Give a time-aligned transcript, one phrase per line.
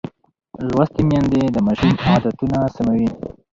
[0.67, 3.07] لوستې میندې د ماشوم عادتونه سموي.